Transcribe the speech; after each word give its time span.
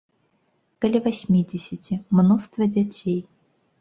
Каля 0.85 0.99
васьмідзесяці, 1.07 1.93
мноства 2.21 2.63
дзяцей. 2.77 3.19